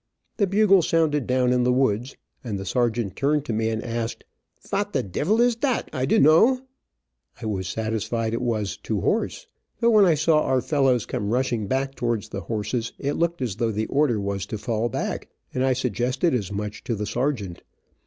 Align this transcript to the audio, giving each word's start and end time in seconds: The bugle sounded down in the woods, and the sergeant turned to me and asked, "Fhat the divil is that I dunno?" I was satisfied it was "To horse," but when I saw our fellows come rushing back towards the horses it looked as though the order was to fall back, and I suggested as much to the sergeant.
The 0.37 0.47
bugle 0.47 0.81
sounded 0.81 1.27
down 1.27 1.53
in 1.53 1.61
the 1.61 1.71
woods, 1.71 2.17
and 2.43 2.57
the 2.57 2.65
sergeant 2.65 3.15
turned 3.15 3.45
to 3.45 3.53
me 3.53 3.69
and 3.69 3.83
asked, 3.83 4.23
"Fhat 4.59 4.93
the 4.93 5.03
divil 5.03 5.39
is 5.39 5.57
that 5.57 5.91
I 5.93 6.07
dunno?" 6.07 6.61
I 7.39 7.45
was 7.45 7.67
satisfied 7.67 8.33
it 8.33 8.41
was 8.41 8.77
"To 8.77 9.01
horse," 9.01 9.45
but 9.79 9.91
when 9.91 10.05
I 10.05 10.15
saw 10.15 10.41
our 10.41 10.59
fellows 10.61 11.05
come 11.05 11.29
rushing 11.29 11.67
back 11.67 11.93
towards 11.93 12.29
the 12.29 12.41
horses 12.41 12.93
it 12.97 13.13
looked 13.13 13.43
as 13.43 13.57
though 13.57 13.69
the 13.71 13.85
order 13.89 14.19
was 14.19 14.47
to 14.47 14.57
fall 14.57 14.89
back, 14.89 15.29
and 15.53 15.63
I 15.63 15.73
suggested 15.73 16.33
as 16.33 16.51
much 16.51 16.83
to 16.85 16.95
the 16.95 17.05
sergeant. 17.05 17.61